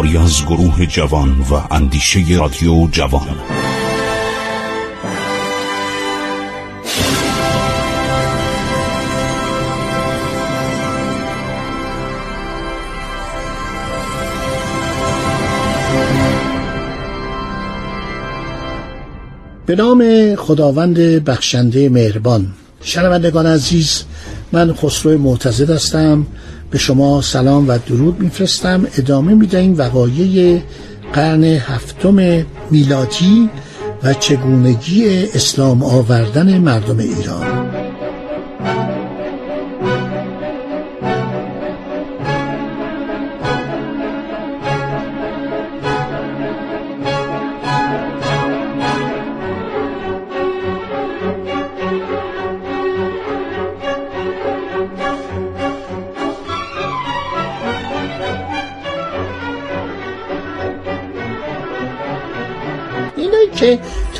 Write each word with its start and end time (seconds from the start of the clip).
کاری 0.00 0.16
از 0.16 0.46
گروه 0.46 0.86
جوان 0.86 1.40
و 1.40 1.74
اندیشه 1.74 2.20
رادیو 2.38 2.88
جوان. 2.92 3.26
به 19.66 19.76
نام 19.76 20.34
خداوند 20.36 20.98
بخشنده 20.98 21.88
مهربان. 21.88 22.46
شنوندگان 22.82 23.46
عزیز 23.46 24.04
من 24.52 24.74
خسرو 24.74 25.18
معتزد 25.18 25.70
هستم. 25.70 26.26
به 26.70 26.78
شما 26.78 27.20
سلام 27.20 27.68
و 27.68 27.78
درود 27.78 28.20
میفرستم. 28.20 28.86
ادامه 28.98 29.34
می‌دهیم 29.34 29.78
وقایع 29.78 30.60
قرن 31.12 31.44
هفتم 31.44 32.46
میلادی 32.70 33.50
و 34.02 34.14
چگونگی 34.14 35.24
اسلام 35.34 35.82
آوردن 35.82 36.58
مردم 36.58 36.98
ایران. 36.98 37.89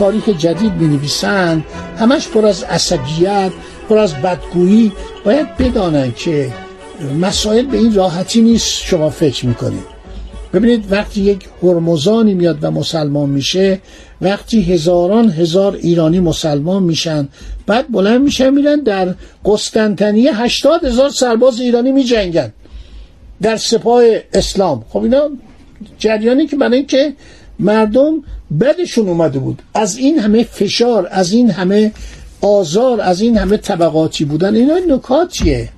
تاریخ 0.01 0.29
جدید 0.29 0.73
می 0.73 0.89
نویسن 0.89 1.65
همش 1.99 2.29
پر 2.29 2.47
از 2.47 2.63
عصبیت 2.63 3.53
پر 3.89 3.99
از 3.99 4.15
بدگویی. 4.15 4.93
باید 5.25 5.57
بدانن 5.57 6.13
که 6.13 6.53
مسائل 7.21 7.67
به 7.67 7.79
این 7.79 7.95
راحتی 7.95 8.41
نیست 8.41 8.83
شما 8.83 9.11
فکر 9.11 9.47
می‌کنید. 9.47 9.85
ببینید 10.53 10.93
وقتی 10.93 11.21
یک 11.21 11.49
هرمزانی 11.63 12.35
میاد 12.35 12.59
و 12.63 12.71
مسلمان 12.71 13.29
میشه 13.29 13.81
وقتی 14.21 14.63
هزاران 14.63 15.31
هزار 15.31 15.75
ایرانی 15.75 16.21
مسلمان 16.21 16.83
میشن 16.83 17.29
بعد 17.67 17.93
بلند 17.93 18.21
میشن 18.21 18.51
میرن 18.51 18.81
در 18.81 19.15
قسطنطنیه 19.45 20.37
هشتاد 20.37 20.85
هزار 20.85 21.11
سرباز 21.11 21.61
ایرانی 21.61 21.93
میجنگن 21.93 22.53
در 23.43 23.57
سپاه 23.57 24.03
اسلام. 24.33 24.85
خب 24.89 25.03
اینا 25.03 25.31
جریانی 25.99 26.47
که 26.47 26.57
برای 26.57 26.77
اینکه 26.77 27.15
مردم 27.61 28.23
بدشون 28.61 29.09
اومده 29.09 29.39
بود. 29.39 29.63
از 29.75 29.97
این 29.97 30.19
همه 30.19 30.45
فشار 30.45 31.09
از 31.11 31.33
این 31.33 31.51
همه 31.51 31.93
آزار 32.41 33.01
از 33.01 33.21
این 33.21 33.39
همه 33.39 33.57
طبقاتی 33.57 34.25
بودن 34.25 34.55
اینا 34.55 34.79
نکاتیه. 34.89 35.69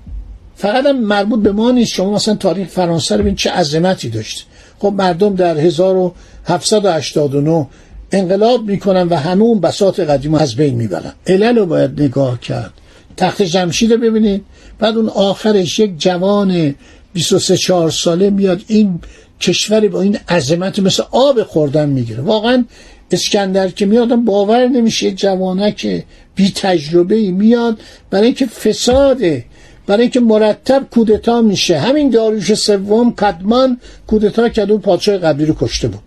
فقط 0.57 0.87
هم 0.87 1.01
مربوط 1.01 1.43
به 1.43 1.53
ما 1.53 1.71
نیست. 1.71 1.93
شما 1.93 2.13
مثلا 2.13 2.35
تاریخ 2.35 2.69
فرانسه 2.69 3.17
رو 3.17 3.23
ببین 3.23 3.35
چه 3.35 3.51
عظمتی 3.51 4.09
داشت. 4.09 4.47
خب 4.79 4.95
مردم 4.97 5.35
در 5.35 5.59
1789 5.59 7.67
انقلاب 8.13 8.67
می‌کنن 8.67 9.09
و 9.09 9.17
همه 9.17 9.43
اون 9.43 9.61
بساط 9.61 10.01
قدیم 10.01 10.35
از 10.35 10.57
بین 10.57 10.75
می‌برن. 10.75 11.13
علل 11.27 11.59
رو 11.59 11.67
باید 11.67 12.03
نگاه 12.03 12.41
کرد. 12.41 12.73
تخت 13.17 13.43
جمشید 13.43 13.93
رو 13.93 13.99
ببینید. 13.99 14.45
بعد 14.79 14.97
اون 14.97 15.09
آخرش 15.09 15.79
یک 15.79 15.99
جوان 15.99 16.75
23 17.13 17.57
4 17.57 17.91
ساله 17.91 18.31
میاد 18.31 18.61
این 18.67 19.01
کشوری 19.43 19.89
با 19.89 20.01
این 20.03 20.19
عظمت 20.29 20.79
مثل 20.79 21.03
آب 21.11 21.43
خوردن 21.43 21.89
می‌گیره. 21.89 22.21
واقعا 22.21 22.65
اسکندر 23.11 23.69
که 23.69 23.87
میاد 23.87 24.15
باور 24.15 24.67
نمیشه 24.67 25.13
جوانک 25.13 26.05
بی 26.35 26.51
تجربه 26.51 27.31
میاد. 27.31 27.79
برای 28.11 28.27
اینکه 28.27 28.47
فساده 28.47 29.45
برای 29.87 30.03
اینکه 30.03 30.21
مرتب 30.21 30.87
کودتا 30.91 31.43
میشه. 31.43 31.79
همین 31.79 32.11
داریوش 32.11 32.55
سوم 32.55 33.15
کدمان 33.15 33.81
کودتا 34.07 34.49
کرد 34.49 34.71
و 34.71 34.79
پادشاه 34.79 35.19
قبلی 35.19 35.47
رو 35.47 35.57
کشته 35.61 35.89
بود. 35.89 36.03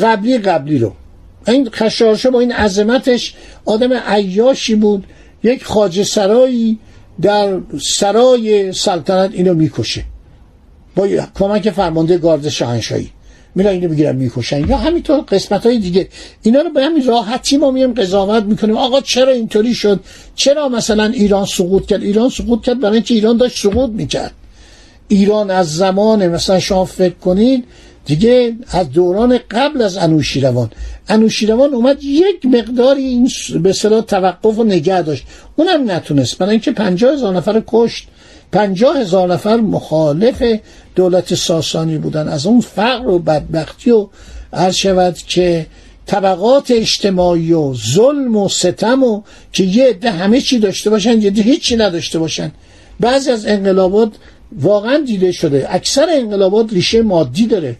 قبلی 0.00 0.38
قبلی 0.38 0.78
رو. 0.78 0.92
این 1.46 1.70
خشارشه 1.70 2.30
با 2.30 2.40
این 2.40 2.52
عظمتش 2.52 3.34
آدم 3.64 3.92
عیاشی 3.92 4.74
بود. 4.74 5.04
یک 5.42 5.64
خاجه 5.64 6.04
سرایی 6.04 6.78
در 7.22 7.60
سرای 7.80 8.72
سلطنت 8.72 9.30
اینو 9.32 9.54
می‌کشه. 9.54 10.04
با 11.00 11.26
کمک 11.38 11.70
فرمانده 11.70 12.18
گارد 12.18 12.48
شاهنشاهی. 12.48 13.10
میرن 13.54 13.70
اینو 13.70 13.88
می‌گیرن 13.88 14.16
می‌کشن. 14.16 14.68
یا 14.68 14.76
همینطور 14.76 15.20
قسمت 15.20 15.66
های 15.66 15.78
دیگه. 15.78 16.08
اینا 16.42 16.60
رو 16.60 16.70
به 16.70 16.84
همین 16.84 17.06
راحتی 17.06 17.56
ما 17.56 17.70
میایم 17.70 17.94
قضاوت 17.94 18.44
می‌کنیم؟ 18.44 18.76
آقا 18.76 19.00
چرا 19.00 19.32
اینطوری 19.32 19.74
شد؟ 19.74 20.00
چرا 20.34 20.68
مثلا 20.68 21.04
ایران 21.04 21.46
سقوط 21.46 21.86
کرد؟ 21.86 22.02
ایران 22.02 22.28
سقوط 22.28 22.62
کرد 22.62 22.80
برای 22.80 22.94
اینکه 22.94 23.14
ایران 23.14 23.36
داشت 23.36 23.62
سقوط 23.62 23.90
می‌کرد. 23.90 24.32
ایران 25.08 25.50
از 25.50 25.76
زمان 25.76 26.28
مثلا 26.28 26.60
شما 26.60 26.84
فکر 26.84 27.14
کنید 27.14 27.64
دیگه 28.06 28.56
از 28.70 28.90
دوران 28.90 29.38
قبل 29.50 29.82
از 29.82 29.96
انوشیروان. 29.96 30.70
انوشیروان 31.08 31.74
اومد 31.74 32.04
یک 32.04 32.46
مقداری 32.46 33.02
این 33.02 33.30
به 33.62 33.72
صلاح 33.72 34.00
توقف 34.00 34.58
و 34.58 34.64
نگه 34.64 35.02
داشت. 35.02 35.24
اونم 35.56 35.90
نتونست. 35.90 36.38
برای 36.38 36.50
اینکه 36.50 36.72
پنجاه 36.72 37.12
هزار 37.12 37.34
نفر 37.36 37.62
کشت. 37.66 38.08
پنجاه 38.52 38.98
هزار 38.98 39.32
نفر 39.32 39.56
مخالف 39.56 40.42
دولت 40.94 41.34
ساسانی 41.34 41.98
بودن. 41.98 42.28
از 42.28 42.46
اون 42.46 42.60
فقر 42.60 43.08
و 43.08 43.18
بدبختی 43.18 43.90
و 43.90 44.08
عرض 44.52 44.74
شود 44.74 45.16
که 45.16 45.66
طبقات 46.06 46.70
اجتماعی 46.70 47.52
و 47.52 47.74
ظلم 47.74 48.36
و 48.36 48.48
ستم 48.48 49.02
و 49.02 49.22
که 49.52 49.64
یه 49.64 49.88
عده 49.88 50.10
همه 50.10 50.40
چی 50.40 50.58
داشته 50.58 50.90
باشن 50.90 51.20
یه 51.20 51.30
عده 51.30 51.42
هیچی 51.42 51.76
نداشته 51.76 52.18
باشن. 52.18 52.52
بعضی 53.00 53.30
از 53.30 53.46
انقلابات 53.46 54.12
واقعا 54.58 55.02
دیده 55.06 55.32
شده. 55.32 55.66
اکثر 55.70 56.06
انقلابات 56.10 56.72
ریشه 56.72 57.02
مادی 57.02 57.46
داره. 57.46 57.76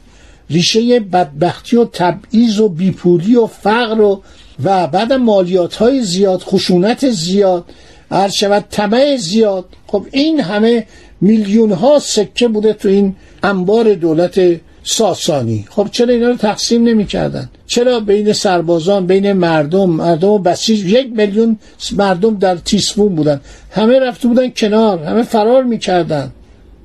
ریشه 0.50 1.00
بدبختی 1.00 1.76
و 1.76 1.84
تبعیض 1.84 2.60
و 2.60 2.68
بیپولی 2.68 3.36
و 3.36 3.46
فقر 3.46 4.00
و 4.00 4.22
و 4.64 4.86
بعد 4.86 5.12
مالیات 5.12 5.74
های 5.74 6.02
زیاد 6.02 6.42
خشونت 6.42 7.10
زیاد 7.10 7.64
عرض 8.10 8.32
شود 8.32 8.64
طمع 8.70 9.16
زیاد. 9.16 9.64
خب 9.86 10.06
این 10.10 10.40
همه 10.40 10.86
میلیون 11.20 11.72
ها 11.72 11.98
سکه 11.98 12.48
بوده 12.48 12.72
تو 12.72 12.88
این 12.88 13.16
انبار 13.42 13.94
دولت 13.94 14.40
ساسانی. 14.82 15.64
خب 15.70 15.88
چرا 15.92 16.14
اینا 16.14 16.28
رو 16.28 16.36
تقسیم 16.36 16.84
نمی 16.84 17.06
کردن؟ 17.06 17.50
چرا 17.66 18.00
بین 18.00 18.32
سربازان 18.32 19.06
بین 19.06 19.32
مردم 19.32 19.90
مردم 19.90 20.42
بسیج 20.42 20.84
یک 20.84 21.06
میلیون 21.16 21.58
مردم 21.96 22.38
در 22.38 22.56
تیسفون 22.56 23.14
بودن. 23.14 23.40
همه 23.70 23.98
رفته 23.98 24.28
بودن 24.28 24.50
کنار 24.50 25.04
همه 25.04 25.22
فرار 25.22 25.62
می‌کردن. 25.62 26.32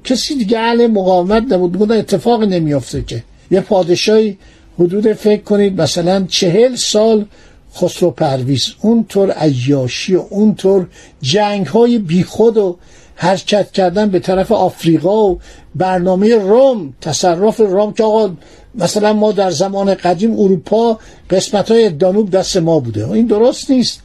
کسی 0.04 0.36
دیگه 0.36 0.60
اهل 0.60 0.88
مقاومت 0.88 1.44
نبود. 1.54 1.72
بودن 1.72 1.98
اتفاق 1.98 2.44
نمیافته 2.44 3.02
که. 3.02 3.24
یه 3.52 3.62
پادشاهی 3.62 4.38
حدود 4.80 5.14
فکر 5.14 5.42
کنید 5.42 5.82
مثلا 5.82 6.26
چهل 6.30 6.76
سال 6.76 7.26
خسرو 7.76 8.12
پرویز 8.12 8.74
اونطور 8.82 9.32
عیاشی 9.32 10.16
و 10.16 10.24
اونطور 10.30 10.88
جنگ 11.22 11.68
های 11.68 12.00
بیخود 12.00 12.58
و 12.58 12.78
حرکت 13.16 13.72
کردن 13.72 14.10
به 14.10 14.20
طرف 14.20 14.52
آفریقا 14.52 15.30
و 15.30 15.40
برنامه 15.76 16.36
روم 16.36 16.94
تصرف 17.02 17.58
روم 17.58 17.94
که 17.94 18.04
آقا 18.04 18.34
مثلا 18.76 19.14
ما 19.14 19.32
در 19.32 19.52
زمان 19.52 19.94
قدیم 19.94 20.40
اروپا 20.40 21.00
قسمت 21.30 21.72
های 21.72 21.90
دانوب 21.90 22.30
دست 22.30 22.58
ما 22.58 22.80
بوده. 22.80 23.12
این 23.12 23.26
درست 23.26 23.72
نیست. 23.72 24.02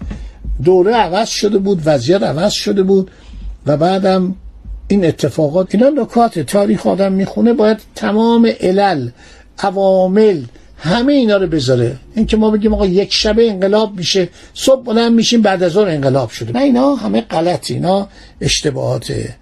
دوره 0.64 0.94
عوض 0.94 1.28
شده 1.28 1.58
بود 1.58 1.82
وضعیت 1.84 2.22
عوض 2.22 2.52
شده 2.52 2.82
بود 2.82 3.10
و 3.66 3.76
بعدم 3.76 4.34
این 4.88 5.04
اتفاقات. 5.04 5.74
اینا 5.74 5.88
نکات 5.88 6.38
تاریخ 6.38 6.86
آدم 6.86 7.12
می‌خونه 7.12 7.52
باید 7.52 7.78
تمام 7.94 8.48
علل 8.60 9.08
عوامل 9.58 10.42
همه 10.82 11.12
اینا 11.12 11.36
رو 11.36 11.46
بذاره. 11.46 11.96
اینکه 12.14 12.36
ما 12.36 12.50
بگیم 12.50 12.74
آقا 12.74 12.86
یک 12.86 13.12
شبه 13.12 13.50
انقلاب 13.50 13.96
میشه 13.96 14.28
صبح 14.54 14.84
بلند 14.84 15.12
میشیم 15.12 15.42
بعد 15.42 15.62
از 15.62 15.76
اون 15.76 15.88
انقلاب 15.88 16.30
شده. 16.30 16.52
نه 16.52 16.60
اینا 16.60 16.94
همه 16.94 17.20
غلط 17.20 17.70
اینا 17.70 18.08
اشتباهاته. 18.40 19.36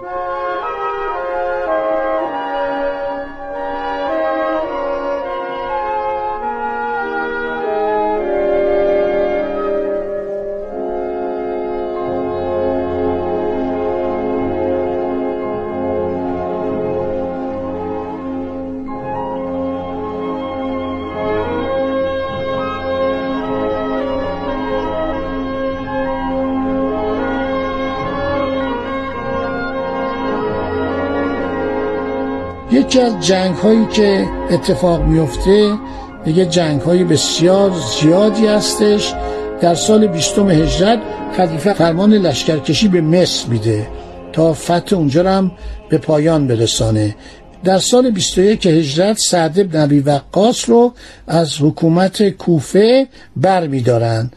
یکی 32.88 33.00
از 33.00 33.26
جنگ 33.26 33.55
هایی 33.55 33.87
که 33.87 34.29
اتفاق 34.50 35.02
میفته 35.02 35.79
دیگه 36.25 36.46
جنگ 36.46 36.81
های 36.81 37.05
بسیار 37.05 37.73
زیادی 38.00 38.46
هستش. 38.46 39.14
در 39.61 39.75
سال 39.75 40.06
بیستم 40.06 40.50
هجرت 40.50 40.99
خلیفه 41.37 41.73
فرمان 41.73 42.14
لشکرکشی 42.14 42.88
به 42.88 43.00
مصر 43.00 43.49
میده 43.49 43.87
تا 44.32 44.52
فتح 44.52 44.96
اونجا 44.96 45.32
هم 45.32 45.52
به 45.88 45.99
پایان 45.99 46.46
برسانه. 46.46 47.17
در 47.64 47.79
سال 47.79 48.11
21 48.11 48.67
هجرت 48.67 49.19
سعد 49.19 49.73
بن 49.73 49.81
نبی 49.81 50.00
وقاص 50.00 50.69
رو 50.69 50.93
از 51.26 51.55
حکومت 51.61 52.29
کوفه 52.29 53.08
بر 53.37 53.67
میدارند 53.67 54.37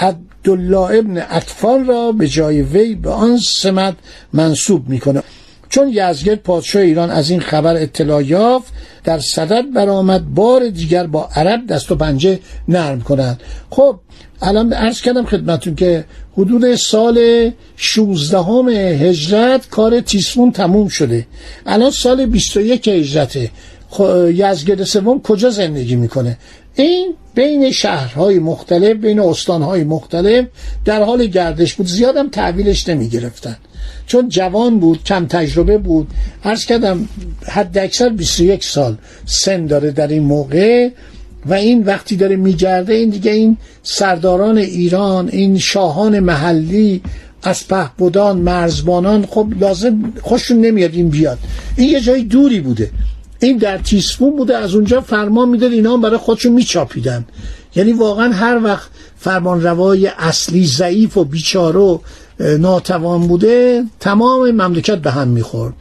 عبدالله 0.00 0.98
ابن 0.98 1.18
اطفال 1.30 1.84
را 1.84 2.12
به 2.12 2.28
جای 2.28 2.62
وی 2.62 2.94
به 2.94 3.10
آن 3.10 3.38
سمت 3.38 3.94
منصوب 4.32 4.88
می‌کنه. 4.88 5.22
چون 5.72 5.88
یزگرد 5.88 6.42
پادشاه 6.42 6.82
ایران 6.82 7.10
از 7.10 7.30
این 7.30 7.40
خبر 7.40 7.76
اطلاع 7.76 8.24
یافت 8.24 8.72
در 9.04 9.18
صدد 9.18 9.64
برآمد 9.74 10.34
بار 10.34 10.68
دیگر 10.68 11.06
با 11.06 11.28
عرب 11.36 11.66
دست 11.66 11.92
و 11.92 11.96
پنجه 11.96 12.38
نرم 12.68 13.00
کنند. 13.00 13.40
خب 13.70 14.00
الان 14.42 14.72
عرض 14.72 15.00
کردم 15.00 15.24
خدمتون 15.24 15.74
که 15.74 16.04
حدود 16.38 16.74
سال 16.74 17.50
16 17.76 18.38
هجرت 19.08 19.68
کار 19.68 20.00
تیسفون 20.00 20.52
تموم 20.52 20.88
شده. 20.88 21.26
الان 21.66 21.90
سال 21.90 22.26
21 22.26 22.88
هجرته. 22.88 23.50
یزگرد 24.28 24.84
سوم 24.84 25.20
کجا 25.20 25.50
زندگی 25.50 25.96
می‌کنه؟ 25.96 26.38
این 26.74 27.14
بین 27.34 27.70
شهرهای 27.70 28.38
مختلف 28.38 28.96
بین 28.96 29.20
استانهای 29.20 29.84
مختلف 29.84 30.46
در 30.84 31.02
حال 31.02 31.26
گردش 31.26 31.74
بود. 31.74 31.86
زیادم 31.86 32.28
تحویلش 32.28 32.88
نمی 32.88 33.08
گرفتن 33.08 33.56
چون 34.06 34.28
جوان 34.28 34.78
بود 34.78 35.04
کم 35.04 35.26
تجربه 35.26 35.78
بود. 35.78 36.08
عرض 36.44 36.64
کردم 36.64 37.08
حد 37.46 37.78
اکثر 37.78 38.08
21 38.08 38.64
سال 38.64 38.96
سن 39.24 39.66
داره 39.66 39.90
در 39.90 40.08
این 40.08 40.22
موقع 40.22 40.88
و 41.46 41.54
این 41.54 41.84
وقتی 41.84 42.16
داره 42.16 42.36
میگرده 42.36 42.94
این 42.94 43.10
دیگه 43.10 43.30
این 43.30 43.56
سرداران 43.82 44.58
ایران 44.58 45.28
این 45.28 45.58
شاهان 45.58 46.20
محلی 46.20 47.02
از 47.42 47.68
پهبدان 47.68 48.38
مرزبانان 48.38 49.26
خب 49.26 49.48
لازم 49.60 50.12
خوششون 50.22 50.60
نمیاد 50.60 50.94
این 50.94 51.08
بیاد. 51.08 51.38
این 51.76 51.88
یه 51.88 52.00
جای 52.00 52.22
دوری 52.22 52.60
بوده. 52.60 52.90
این 53.46 53.56
در 53.56 53.78
تیسفون 53.78 54.36
بوده 54.36 54.56
از 54.56 54.74
اونجا 54.74 55.00
فرمان 55.00 55.48
می‌داد 55.48 55.72
اینا 55.72 55.92
هم 55.92 56.00
برای 56.00 56.16
خودشون 56.16 56.52
میچاپیدن. 56.52 57.24
یعنی 57.74 57.92
واقعا 57.92 58.32
هر 58.32 58.64
وقت 58.64 58.88
فرمان 59.18 59.62
روای 59.62 60.06
اصلی 60.06 60.66
ضعیف 60.66 61.16
و 61.16 61.24
بیچاره 61.24 61.78
و 61.78 61.98
ناتوان 62.40 63.26
بوده 63.26 63.84
تمام 64.00 64.50
مملکت 64.50 64.98
به 64.98 65.10
هم 65.10 65.28
می‌خورد. 65.28 65.74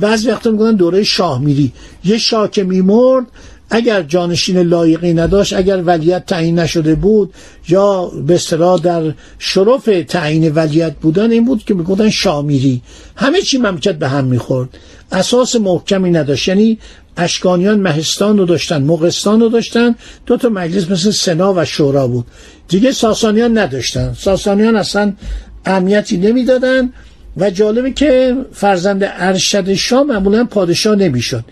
بعضی 0.00 0.30
وقتا 0.30 0.50
میگن 0.50 0.72
دوره 0.72 1.02
شاه 1.02 1.40
میری 1.40 1.72
یه 2.04 2.18
شاه 2.18 2.50
که 2.50 2.64
میمرد 2.64 3.26
اگر 3.74 4.02
جانشین 4.02 4.58
لایقی 4.58 5.14
نداشت 5.14 5.52
اگر 5.52 5.82
ولیت 5.82 6.26
تعیین 6.26 6.58
نشده 6.58 6.94
بود 6.94 7.34
یا 7.68 8.04
به 8.26 8.34
اصطلاح 8.34 8.80
در 8.80 9.12
شرف 9.38 9.88
تعیین 10.08 10.54
ولیت 10.54 10.94
بودن 10.94 11.30
این 11.30 11.44
بود 11.44 11.64
که 11.64 11.74
می‌گفتن 11.74 12.10
شامیری. 12.10 12.82
همه 13.16 13.40
چی 13.40 13.58
مملکت 13.58 13.94
به 13.94 14.08
هم 14.08 14.24
می‌خورد. 14.24 14.68
اساس 15.12 15.56
محکمی 15.56 16.10
نداشت. 16.10 16.48
یعنی 16.48 16.78
اشکانیان 17.16 17.80
مهستان 17.80 18.38
رو 18.38 18.46
داشتن 18.46 18.82
مغستان 18.82 19.40
رو 19.40 19.48
داشتن. 19.48 19.94
دو 20.26 20.36
تا 20.36 20.48
مجلس 20.48 20.90
مثل 20.90 21.10
سنا 21.10 21.54
و 21.56 21.64
شورا 21.64 22.08
بود. 22.08 22.26
دیگه 22.68 22.92
ساسانیان 22.92 23.58
نداشتن. 23.58 24.14
ساسانیان 24.18 24.76
اصلا 24.76 25.12
اهمیتی 25.64 26.16
نمی‌دادن. 26.16 26.92
و 27.36 27.50
جالبه 27.50 27.90
که 27.90 28.36
فرزند 28.52 29.02
ارشد 29.04 29.72
شاه 29.72 30.02
معمولا 30.02 30.44
پادشاه 30.44 30.96
نمی‌شد. 30.96 31.44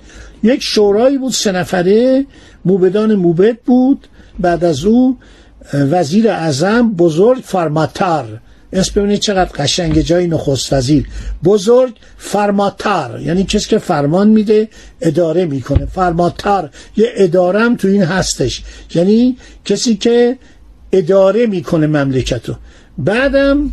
یک 0.42 0.62
شورایی 0.62 1.18
بود 1.18 1.32
سه 1.32 1.52
نفره 1.52 2.26
موبدان 2.64 3.14
موبد 3.14 3.56
بود. 3.58 4.06
بعد 4.38 4.64
از 4.64 4.84
او 4.84 5.18
وزیر 5.72 6.30
اعظم 6.30 6.92
بزرگ 6.92 7.42
فرماتر. 7.44 8.24
اسم 8.72 9.00
ببینید 9.00 9.20
چقدر 9.20 9.50
قشنگ 9.50 10.00
جای 10.00 10.26
نخست 10.26 10.72
وزیر. 10.72 11.06
بزرگ 11.44 11.94
فرماتر 12.18 13.20
یعنی 13.24 13.44
کسی 13.44 13.68
که 13.68 13.78
فرمان 13.78 14.28
میده 14.28 14.68
اداره 15.00 15.46
می‌کنه. 15.46 15.86
فرماتر 15.86 16.68
یه 16.96 17.12
اداره 17.16 17.60
هم 17.60 17.76
تو 17.76 17.88
این 17.88 18.02
هستش. 18.02 18.62
یعنی 18.94 19.36
کسی 19.64 19.96
که 19.96 20.38
اداره 20.92 21.46
می‌کنه 21.46 21.86
مملکتو 21.86 22.54
بعدم 22.98 23.70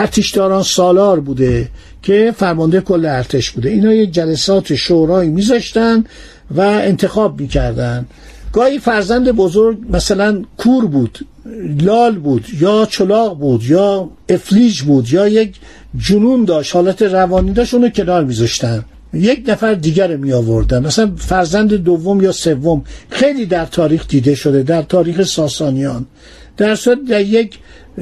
ارتشداران 0.00 0.62
سالار 0.62 1.20
بوده 1.20 1.68
که 2.02 2.34
فرمانده 2.36 2.80
کل 2.80 3.06
ارتش 3.06 3.50
بوده. 3.50 3.68
اینا 3.68 3.92
یه 3.92 4.06
جلسات 4.06 4.74
شورایی 4.74 5.30
میذاشتن 5.30 6.04
و 6.50 6.60
انتخاب 6.60 7.40
می‌کردن. 7.40 8.06
گاهی 8.52 8.78
فرزند 8.78 9.32
بزرگ 9.32 9.78
مثلا 9.90 10.42
کور 10.56 10.86
بود 10.86 11.18
لال 11.80 12.18
بود 12.18 12.44
یا 12.60 12.86
چلاق 12.90 13.38
بود 13.38 13.64
یا 13.64 14.10
افلیج 14.28 14.82
بود 14.82 15.12
یا 15.12 15.28
یک 15.28 15.54
جنون 15.96 16.44
داشت 16.44 16.74
حالت 16.76 17.02
روانی 17.02 17.52
داشت 17.52 17.74
اونو 17.74 17.88
کنار 17.88 18.24
میذاشتن. 18.24 18.84
یک 19.12 19.44
نفر 19.48 19.74
دیگر 19.74 20.16
می 20.16 20.32
آوردن 20.32 20.86
مثلا 20.86 21.12
فرزند 21.16 21.74
دوم 21.74 22.20
یا 22.20 22.32
سوم 22.32 22.84
خیلی 23.10 23.46
در 23.46 23.66
تاریخ 23.66 24.08
دیده 24.08 24.34
شده 24.34 24.62
در 24.62 24.82
تاریخ 24.82 25.22
ساسانیان. 25.22 26.06
در 26.60 26.74
صورت 26.74 26.98
در 27.08 27.20
یک 27.20 27.58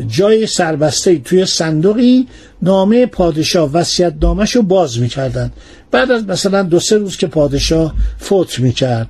جای 0.07 0.47
سربسته 0.47 1.19
توی 1.19 1.47
صندوقی 1.47 2.27
نامه 2.63 3.07
پادشاه 3.07 3.71
وصیت 3.73 4.15
نامش 4.23 4.57
رو 4.57 4.63
باز 4.63 4.99
می‌کردن 4.99 5.53
بعد 5.91 6.11
از 6.11 6.25
مثلا 6.25 6.63
دو 6.63 6.81
سه 6.81 6.97
روز 6.97 7.17
که 7.17 7.27
پادشاه 7.27 7.95
فوت 8.19 8.59
می‌کرد. 8.59 9.09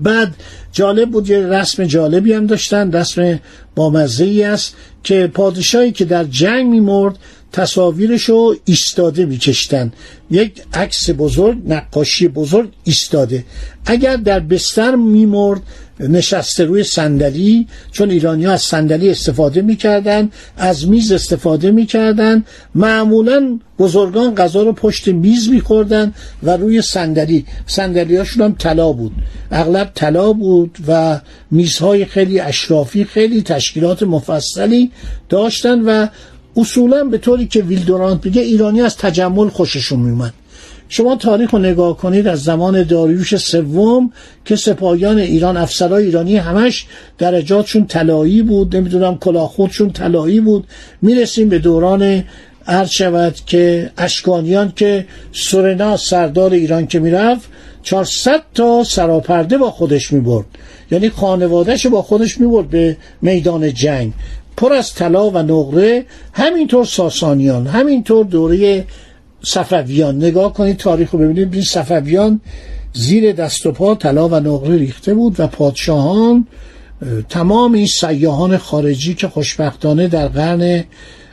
بعد 0.00 0.34
جالب 0.72 1.10
بود 1.10 1.30
یه 1.30 1.38
رسم 1.38 1.84
جالبی 1.84 2.32
هم 2.32 2.46
داشتن 2.46 2.92
رسم 2.92 3.40
بامزه 3.74 4.24
ای 4.24 4.42
است 4.42 4.76
که 5.04 5.26
پادشاهی 5.26 5.92
که 5.92 6.04
در 6.04 6.24
جنگ 6.24 6.70
میمرد 6.70 7.18
تصاویرش 7.52 8.22
رو 8.22 8.56
ایستاده 8.64 9.26
میکشتن. 9.26 9.92
یک 10.30 10.62
عکس 10.74 11.10
بزرگ 11.18 11.58
نقاشی 11.66 12.28
بزرگ 12.28 12.70
ایستاده. 12.84 13.44
اگر 13.86 14.16
در 14.16 14.40
بستر 14.40 14.94
میمرد 14.94 15.60
نشسته 16.00 16.64
روی 16.64 16.84
صندلی 16.84 17.66
چون 17.92 18.10
ایرانی 18.10 18.44
ها 18.44 18.52
از 18.52 18.62
صندلی 18.62 19.10
استفاده 19.10 19.62
می‌کردن 19.62 20.30
از 20.56 20.88
میز 20.88 21.12
استفاده 21.12 21.70
می‌کردن 21.70 22.44
معمولا 22.74 23.58
بزرگان 23.78 24.34
غذا 24.34 24.62
رو 24.62 24.72
پشت 24.72 25.08
میز 25.08 25.48
میخوردن 25.48 26.14
و 26.42 26.56
روی 26.56 26.82
صندلی. 26.82 27.46
صندلی 27.66 28.16
هاشون 28.16 28.42
هم 28.42 28.54
طلا 28.58 28.92
بود. 28.92 29.12
اغلب 29.50 29.90
طلا 29.94 30.32
بود 30.32 30.78
و 30.88 31.20
میزهای 31.50 32.04
خیلی 32.04 32.40
اشرافی 32.40 33.04
خیلی 33.04 33.42
تشکیلات 33.42 34.02
مفصلی 34.02 34.90
داشتن 35.28 35.80
و 35.80 36.06
اصولا 36.56 37.04
به 37.04 37.18
طوری 37.18 37.46
که 37.46 37.62
ویلدورانت 37.62 38.26
میگه 38.26 38.42
ایرانی 38.42 38.80
از 38.80 38.96
تجمل 38.96 39.48
خوششون 39.48 40.00
میومد 40.00 40.34
شما 40.96 41.16
تاریخ 41.16 41.50
رو 41.50 41.58
نگاه 41.58 41.96
کنید 41.96 42.26
از 42.26 42.42
زمان 42.42 42.82
داریوش 42.82 43.36
سوم 43.36 44.12
که 44.44 44.56
سپاهیان 44.56 45.18
ایران 45.18 45.56
افسرهای 45.56 46.04
ایرانی 46.04 46.36
همش 46.36 46.86
درجاتشون 47.18 47.86
طلایی 47.86 48.42
بود 48.42 48.76
نمی‌دونم 48.76 49.18
کلاخودشون 49.18 49.90
طلایی 49.92 50.40
بود. 50.40 50.66
می‌رسیم 51.02 51.48
به 51.48 51.58
دوران 51.58 52.24
عرض 52.66 52.90
شود 52.90 53.34
که 53.46 53.90
اشکانیان 53.98 54.72
که 54.76 55.06
سورنا 55.32 55.96
سردار 55.96 56.52
ایران 56.52 56.86
که 56.86 56.98
می‌رفت 56.98 57.48
400 57.82 58.42
تا 58.54 58.84
سراپرده 58.84 59.58
با 59.58 59.70
خودش 59.70 60.12
می‌برد. 60.12 60.46
یعنی 60.90 61.10
خانوادهش 61.10 61.86
با 61.86 62.02
خودش 62.02 62.40
می‌برد 62.40 62.70
به 62.70 62.96
میدان 63.22 63.74
جنگ. 63.74 64.12
پر 64.56 64.72
از 64.72 64.94
طلا 64.94 65.30
و 65.30 65.38
نقره 65.38 66.04
همینطور 66.32 66.84
ساسانیان 66.84 67.66
همینطور 67.66 68.24
دوره 68.24 68.84
صفویان. 69.44 70.16
نگاه 70.16 70.52
کنید 70.52 70.76
تاریخ 70.76 71.10
رو 71.10 71.18
ببینید. 71.18 71.48
ببینید 71.48 71.66
صفویان 71.66 72.40
زیر 72.92 73.32
دست 73.32 73.66
و 73.66 73.72
پا 73.72 73.94
طلا 73.94 74.28
و 74.28 74.34
نقره 74.34 74.76
ریخته 74.76 75.14
بود 75.14 75.40
و 75.40 75.46
پادشاهان 75.46 76.46
تمام 77.28 77.72
این 77.72 77.86
سیاهان 77.86 78.58
خارجی 78.58 79.14
که 79.14 79.28
خوشبختانه 79.28 80.08
در 80.08 80.28
قرن 80.28 80.84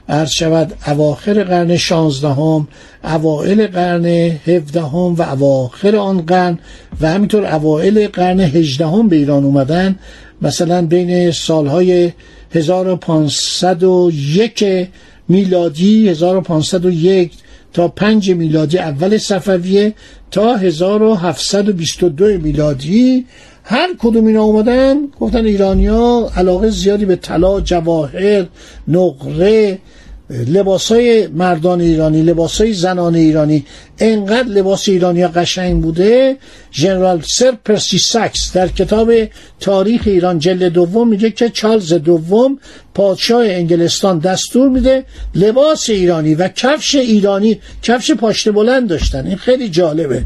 عرض 0.10 0.30
شود 0.30 0.74
اواخر 0.88 1.44
قرن 1.44 1.78
شانزدهم 1.78 2.68
اوائل 3.04 3.68
قرن 3.68 4.06
هفدهم 4.06 5.16
و 5.16 5.22
اواخر 5.22 5.96
آن 5.96 6.22
قرن 6.22 6.60
و 7.02 7.10
همینطور 7.10 7.46
اوائل 7.46 8.08
قرن 8.08 8.40
هجدهم 8.40 9.10
به 9.10 9.16
ایران 9.16 9.44
اومدن 9.44 9.96
مثلا 10.42 10.86
بین 10.86 11.32
سالهای 11.32 12.12
1501 12.54 14.88
میلادی 15.28 16.10
1501 16.10 17.32
تا 17.74 17.88
5 17.88 18.32
میلادی 18.32 18.78
اول 18.78 19.18
صفویه 19.18 19.94
تا 20.32 20.56
1722 20.56 22.26
میلادی. 22.26 23.26
هر 23.64 23.90
کدوم 24.00 24.26
اینا 24.26 24.44
اومدن 24.44 24.98
گفتن 25.20 25.46
ایرانیا 25.46 26.30
علاقه 26.36 26.70
زیادی 26.70 27.06
به 27.06 27.16
طلا 27.16 27.62
جواهر 27.62 28.46
نقره 28.88 29.80
لباسای 30.32 31.28
مردان 31.28 31.82
ایرانی 31.82 32.22
لباسای 32.22 32.74
زنان 32.74 33.16
ایرانی 33.16 33.66
انقدر 34.00 34.48
لباس 34.48 34.90
ایرانی 34.90 35.28
قشنگ 35.28 35.82
بوده. 35.82 36.38
ژنرال 36.74 37.22
سر 37.26 37.52
پرسی 37.66 37.98
ساکس 37.98 38.54
در 38.54 38.68
کتاب 38.68 39.14
تاریخ 39.60 40.02
ایران 40.06 40.40
جلد 40.40 40.64
دوم 40.64 41.08
میگه 41.08 41.32
که 41.32 41.50
چارلز 41.50 41.94
دوم 41.94 42.60
پادشاه 42.94 43.46
انگلستان 43.46 44.20
دستور 44.20 44.70
میده 44.70 45.06
لباس 45.36 45.90
ایرانی 45.90 46.36
و 46.36 46.48
کفش 46.48 46.96
ایرانی 46.96 47.60
کفش 47.84 48.12
پاشت 48.12 48.50
بلند 48.50 48.90
داشتن. 48.90 49.28
این 49.28 49.38
خیلی 49.38 49.70
جالبه. 49.70 50.24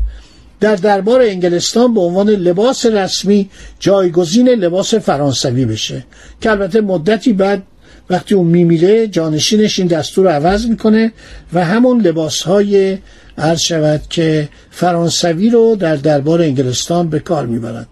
در 0.60 0.76
دربار 0.76 1.22
انگلستان 1.22 1.94
به 1.94 2.02
عنوان 2.02 2.30
لباس 2.30 2.86
رسمی 2.86 3.50
جایگزین 3.80 4.50
لباس 4.50 4.94
فرانسوی 4.94 5.66
بشه. 5.66 6.06
که 6.42 6.52
البته 6.52 6.82
مدتی 6.82 7.34
بعد 7.34 7.64
وقتی 8.10 8.36
اون 8.36 8.48
میمیره 8.48 9.08
جانشینش 9.08 9.80
این 9.80 9.88
دستور 9.88 10.26
رو 10.26 10.32
عوض 10.32 10.66
می‌کنه 10.66 11.12
و 11.54 11.66
همون 11.66 12.02
لباس 12.02 12.42
های 12.42 12.98
عرض 13.38 13.60
شود 13.60 14.02
که 14.10 14.50
فرانسوی 14.72 15.50
رو 15.50 15.76
در 15.76 15.96
دربار 15.96 16.42
انگلستان 16.42 17.10
به 17.10 17.20
کار 17.20 17.46
می‌برند. 17.46 17.88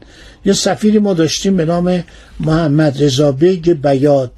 یه 0.46 0.54
سفیری 0.54 1.00
ما 1.00 1.14
داشتیم 1.14 1.58
به 1.58 1.66
نام 1.66 2.04
محمد 2.40 3.04
رضا 3.04 3.32
بیگ 3.32 3.74
بیاد. 3.74 4.32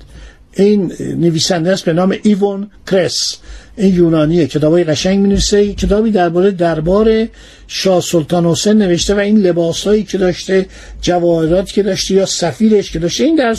این 0.54 0.92
نویسنده 1.00 1.72
است 1.72 1.86
به 1.86 1.94
نام 1.94 2.16
ایوون 2.24 2.70
کرس. 2.92 3.38
این 3.78 3.96
یونانیه 3.96 4.48
کتابای 4.48 4.84
قشنگ 4.84 5.20
می 5.20 5.38
کتابی 5.76 6.12
درباره 6.12 6.52
دربار 6.52 7.28
شاه 7.68 8.02
سلطان 8.02 8.46
حسین 8.46 8.78
نوشته 8.78 9.16
و 9.16 9.20
این 9.20 9.38
لباسهایی 9.38 10.04
که 10.04 10.18
داشته 10.18 10.66
جواهراتی 11.02 11.74
که 11.74 11.84
داشته 11.84 12.14
یا 12.14 12.26
سفیرش 12.26 12.92
که 12.92 13.00
داشته. 13.00 13.24
این 13.24 13.36
در 13.36 13.56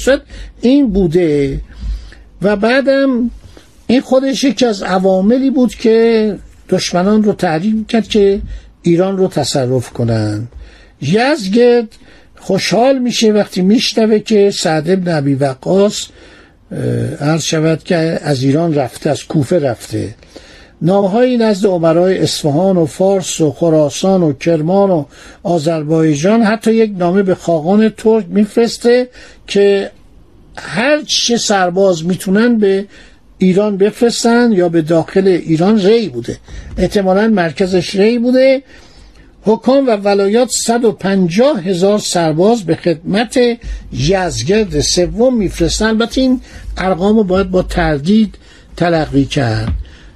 این 0.61 0.90
بوده. 0.90 1.61
و 2.42 2.56
بعدم 2.56 3.30
این 3.86 4.00
خودش 4.00 4.44
یکی 4.44 4.66
از 4.66 4.82
عواملی 4.82 5.50
بود 5.50 5.74
که 5.74 6.38
دشمنان 6.68 7.22
رو 7.22 7.32
تحریم 7.32 7.84
کرد 7.84 8.08
که 8.08 8.40
ایران 8.82 9.16
رو 9.16 9.28
تصرف 9.28 9.90
کنند 9.90 10.48
یزگرد 11.02 11.88
خوشحال 12.36 12.98
میشه 12.98 13.32
وقتی 13.32 13.62
میشنوه 13.62 14.18
که 14.18 14.50
سعد 14.50 14.90
ابن 14.90 15.12
عبی 15.12 15.34
وقاص 15.34 16.06
عرض 17.20 17.42
شود 17.42 17.84
که 17.84 17.96
از 18.22 18.42
ایران 18.42 18.74
رفته 18.74 19.10
از 19.10 19.24
کوفه 19.24 19.58
رفته. 19.58 20.14
نامهایی 20.82 21.36
نزد 21.36 21.66
عمرای 21.66 22.18
اصفهان 22.18 22.76
و 22.76 22.86
فارس 22.86 23.40
و 23.40 23.52
خراسان 23.52 24.22
و 24.22 24.32
کرمان 24.32 24.90
و 24.90 25.04
آذربایجان 25.42 26.42
حتی 26.42 26.74
یک 26.74 26.92
نامه 26.98 27.22
به 27.22 27.34
خاقان 27.34 27.88
ترک 27.88 28.24
میفرسته 28.28 29.08
که 29.46 29.90
هر 30.56 31.02
چه 31.02 31.36
سرباز 31.36 32.04
می‌تونن 32.04 32.58
به 32.58 32.86
ایران 33.38 33.76
بفرستن 33.76 34.52
یا 34.52 34.68
به 34.68 34.82
داخل 34.82 35.28
ایران 35.28 35.80
ری 35.80 36.08
بوده. 36.08 36.38
احتمالا 36.78 37.28
مرکزش 37.28 37.94
ری 37.94 38.18
بوده. 38.18 38.62
حکام 39.42 39.86
و 39.86 39.90
ولایات 39.90 40.50
150 40.50 41.60
هزار 41.60 41.98
سرباز 41.98 42.64
به 42.64 42.75
خدمت 42.75 43.38
یزگرد 43.92 44.80
سوم 44.80 45.36
میفرستن 45.36 45.86
البته 45.86 46.20
این 46.20 46.40
ارقام 46.76 47.16
رو 47.16 47.25
باید 47.25 47.50
با 47.50 47.62
تردید 47.62 48.34
تلقی 48.76 49.25
کرد. 49.25 49.68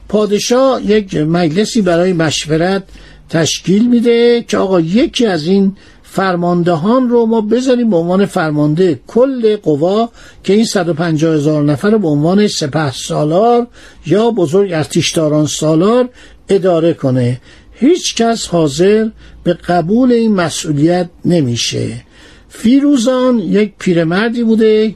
پادشاه 0.08 0.82
یک 0.84 1.14
مجلسی 1.14 1.82
برای 1.82 2.12
مشورت 2.12 2.82
تشکیل 3.28 3.88
میده 3.88 4.44
که 4.48 4.56
آقا 4.56 4.80
یکی 4.80 5.26
از 5.26 5.46
این 5.46 5.76
فرماندهان 6.12 7.08
رو 7.08 7.26
ما 7.26 7.40
بذاریم 7.40 7.90
به 7.90 7.96
عنوان 7.96 8.26
فرمانده 8.26 9.00
کل 9.06 9.56
قوا 9.56 10.10
که 10.44 10.52
این 10.52 10.64
150 10.64 11.34
هزار 11.34 11.62
نفر 11.62 11.98
به 11.98 12.08
عنوان 12.08 12.48
سپه 12.48 12.92
سالار 12.92 13.66
یا 14.06 14.30
بزرگ 14.30 14.72
ارتشداران 14.72 15.46
سالار 15.46 16.08
اداره 16.48 16.94
کنه. 16.94 17.40
هیچ 17.72 18.14
کس 18.14 18.46
حاضر 18.46 19.08
به 19.44 19.54
قبول 19.54 20.12
این 20.12 20.34
مسئولیت 20.34 21.08
نمیشه. 21.24 22.04
فیروزان 22.48 23.38
یک 23.38 23.72
پیرمردی 23.78 24.44
بوده 24.44 24.94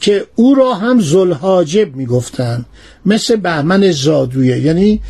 که 0.00 0.26
او 0.34 0.54
را 0.54 0.74
هم 0.74 1.00
زلحاجب 1.00 1.96
می‌گفتن 1.96 2.64
مثل 3.06 3.36
بهمن 3.36 3.90
زادویه. 3.90 4.58
یعنی 4.58 5.00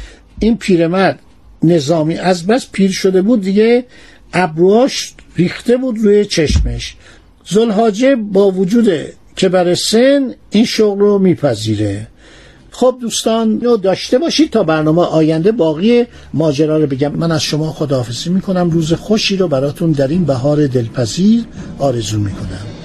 این 0.40 0.56
پیرمرد 0.56 1.18
نظامی 1.62 2.16
از 2.16 2.46
بس 2.46 2.66
پیر 2.72 2.90
شده 2.90 3.22
بود 3.22 3.40
دیگه 3.40 3.84
ابروهاش 4.32 5.14
ریخته 5.36 5.76
بود 5.76 5.98
روی 5.98 6.24
چشمش. 6.24 6.96
زلحاجب 7.48 8.14
با 8.14 8.50
وجود 8.50 8.88
که 9.36 9.48
برای 9.48 9.74
سن 9.74 10.34
این 10.50 10.64
شغل 10.64 11.00
رو 11.00 11.18
میپذیره. 11.18 12.06
خب 12.70 12.98
دوستان 13.00 13.60
رو 13.60 13.76
داشته 13.76 14.18
باشید 14.18 14.50
تا 14.50 14.62
برنامه 14.62 15.02
آینده 15.02 15.52
باقی 15.52 16.04
ماجرا 16.34 16.78
رو 16.78 16.86
بگم. 16.86 17.12
من 17.12 17.32
از 17.32 17.42
شما 17.42 17.72
خداحافظی 17.72 18.30
می‌کنم. 18.30 18.70
روز 18.70 18.92
خوشی 18.92 19.36
رو 19.36 19.48
براتون 19.48 19.92
در 19.92 20.08
این 20.08 20.24
بهار 20.24 20.66
دلپذیر 20.66 21.44
آرزو 21.78 22.18
می‌کنم. 22.18 22.75